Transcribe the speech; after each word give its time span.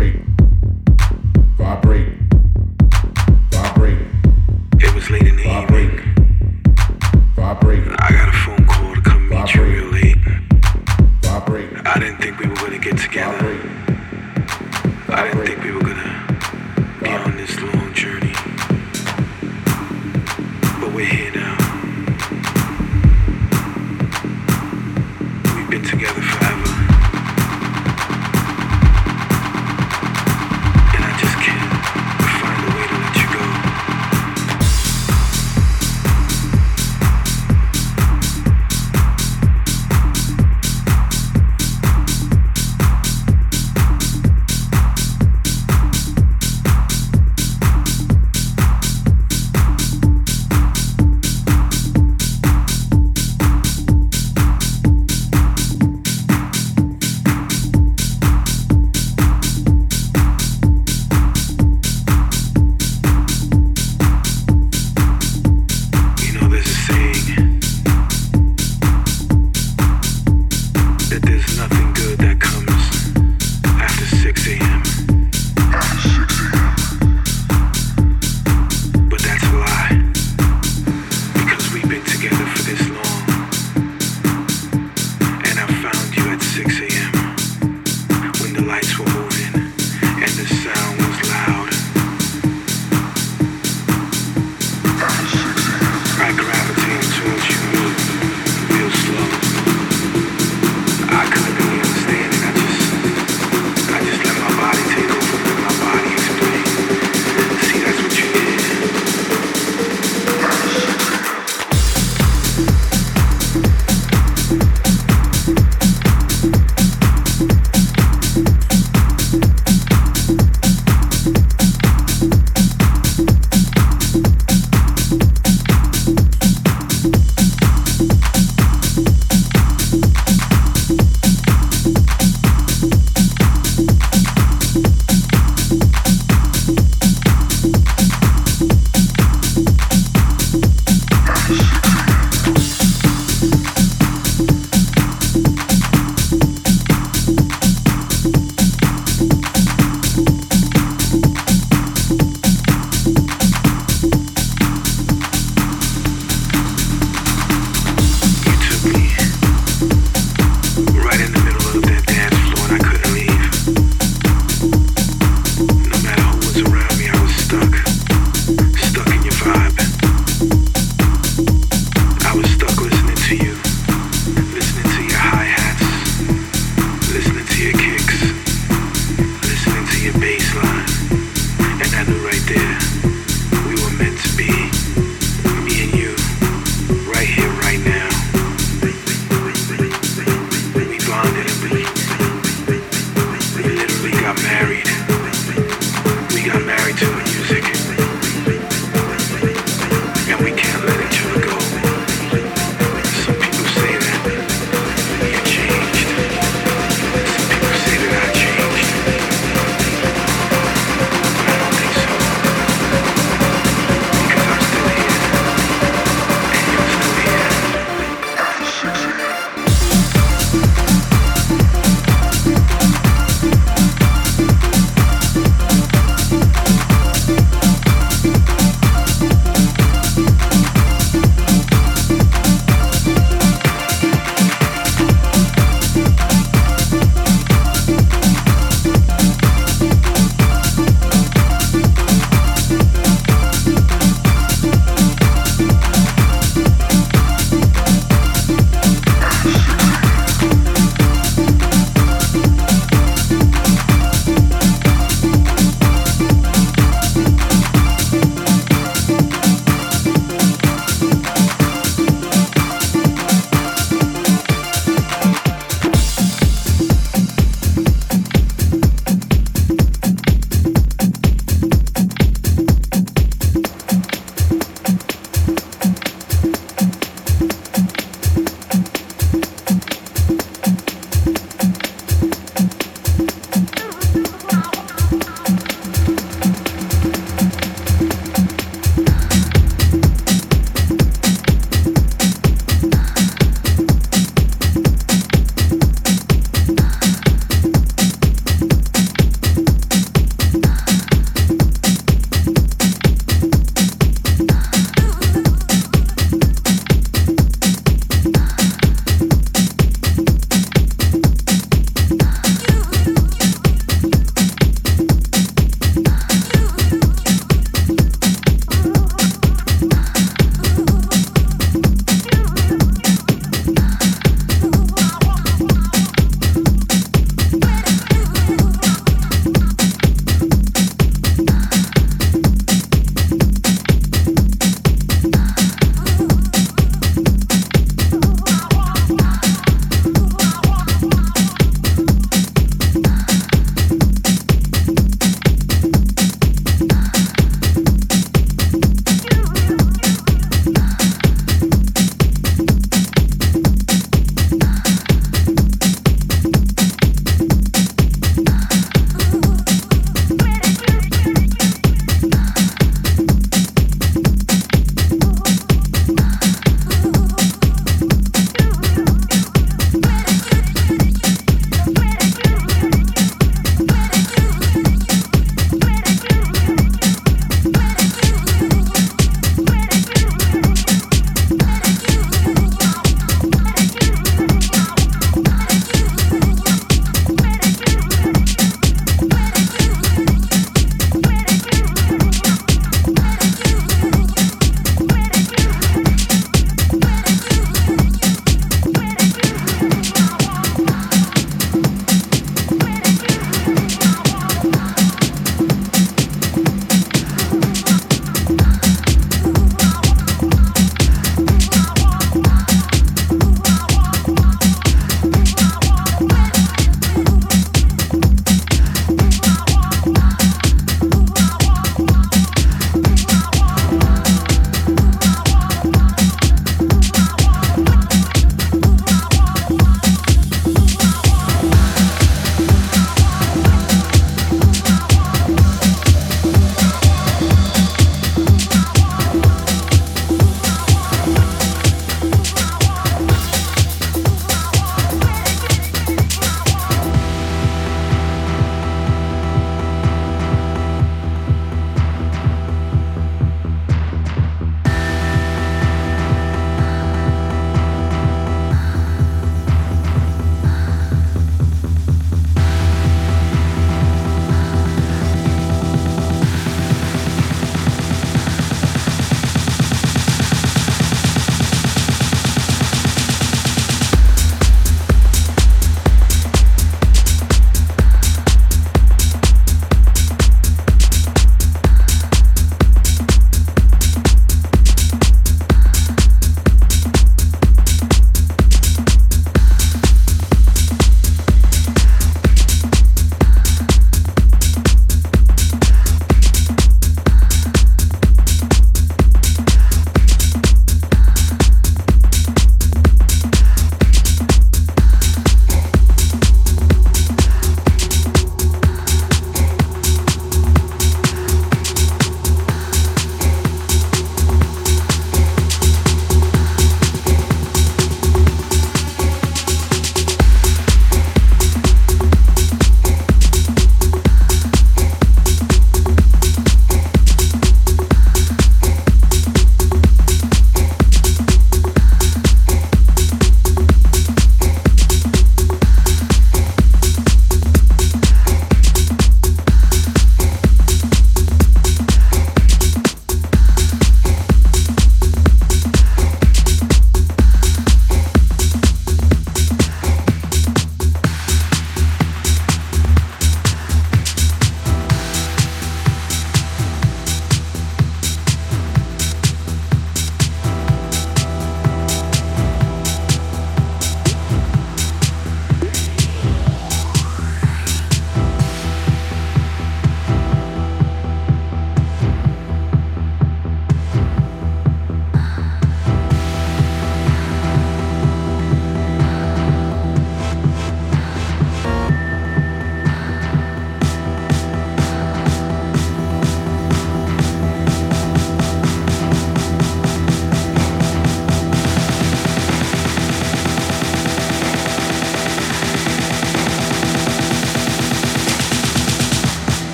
great. 0.00 0.29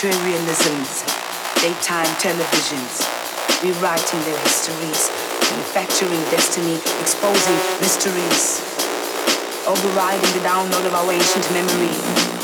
Materialisms, 0.00 1.04
daytime 1.60 2.08
televisions, 2.16 3.04
rewriting 3.62 4.20
their 4.24 4.38
histories 4.38 5.10
manufacturing 5.52 6.24
destiny, 6.32 6.76
exposing 7.04 7.60
mysteries, 7.84 8.64
overriding 9.68 10.32
the 10.32 10.40
download 10.40 10.86
of 10.86 10.94
our 10.94 11.12
ancient 11.12 11.44
memory. 11.52 11.92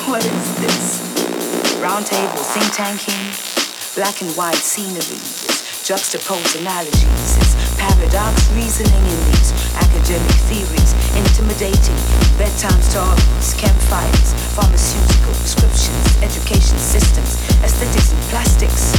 What 0.05 0.21
is 0.21 0.57
this? 0.61 1.81
Round 1.81 2.05
table, 2.05 2.45
think 2.53 2.75
tanking, 2.75 3.33
black 3.95 4.21
and 4.21 4.31
white 4.37 4.61
scenery, 4.61 5.17
juxtaposed 5.83 6.61
analogies, 6.61 7.66
paradox 7.77 8.49
reasoning 8.53 9.05
in 9.05 9.21
these 9.33 9.53
academic 9.77 10.37
theories, 10.49 10.91
intimidating 11.15 11.97
bedtime 12.41 12.81
stories, 12.83 13.55
campfires, 13.55 14.33
pharmaceutical 14.57 15.33
prescriptions, 15.41 16.05
education 16.25 16.79
systems, 16.79 17.37
aesthetics 17.63 18.13
and 18.13 18.23
plastics 18.33 18.97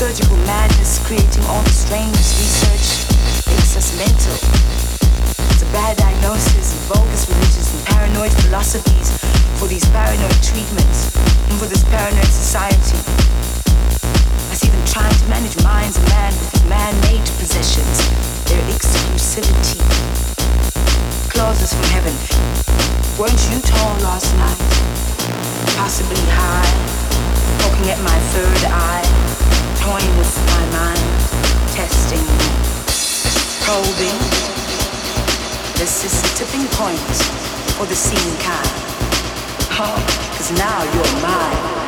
surgical 0.00 0.36
madness 0.48 0.98
creating 1.04 1.44
all 1.44 1.60
the 1.60 1.68
strangest 1.68 2.32
research 2.40 3.04
makes 3.52 3.76
us 3.76 3.92
mental. 4.00 4.32
It's 5.52 5.60
a 5.60 5.70
bad 5.76 5.98
diagnosis 5.98 6.72
of 6.72 6.96
bogus 6.96 7.28
religions 7.28 7.74
and 7.74 7.84
paranoid 7.84 8.32
philosophies 8.40 9.12
for 9.58 9.68
these 9.68 9.84
paranoid 9.90 10.42
treatments 10.42 11.14
and 11.50 11.58
for 11.60 11.66
this 11.66 11.84
paranoid 11.84 12.32
society. 12.32 13.59
See 14.60 14.68
them 14.68 14.84
trying 14.84 15.16
to 15.16 15.26
manage 15.32 15.56
minds 15.64 15.96
of 15.96 16.04
man 16.10 16.36
with 16.36 16.68
man-made 16.68 17.24
possessions, 17.40 17.96
their 18.44 18.60
exclusivity. 18.68 19.80
Clauses 21.32 21.72
from 21.72 21.88
heaven. 21.96 22.12
Weren't 23.16 23.40
you 23.48 23.56
tall 23.64 23.96
last 24.04 24.28
night? 24.36 24.60
Possibly 25.80 26.20
high, 26.36 26.68
poking 27.64 27.88
at 27.88 28.04
my 28.04 28.18
third 28.36 28.60
eye 28.68 29.30
toying 29.80 30.16
with 30.20 30.36
my 30.52 30.64
mind, 30.76 31.00
testing, 31.72 32.20
probing. 33.64 34.18
This 35.80 36.04
is 36.04 36.20
the 36.20 36.28
tipping 36.36 36.68
point 36.76 37.00
for 37.80 37.86
the 37.86 37.96
scene 37.96 38.36
kind. 38.44 38.68
Oh, 39.80 39.96
cause 40.36 40.52
now 40.52 40.84
you're 40.92 41.22
mine. 41.22 41.79